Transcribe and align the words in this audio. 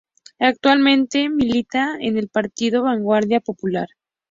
Actualmente 0.39 1.29
milita 1.29 1.95
en 1.99 2.17
el 2.17 2.27
partido 2.27 2.81
Vanguardia 2.81 3.39
Popular. 3.39 3.87